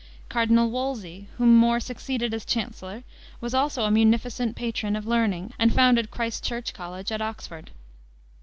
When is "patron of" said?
4.55-5.05